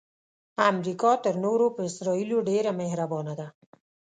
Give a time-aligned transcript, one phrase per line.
[0.69, 3.47] امریکا تر نورو په اسراییلو ډیره مهربانه ده.